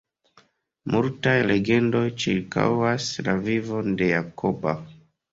Multaj 0.93 1.33
legendoj 1.49 2.01
ĉirkaŭas 2.23 3.09
la 3.27 3.35
vivon 3.49 3.93
de 4.01 4.09
Jakoba. 4.13 4.75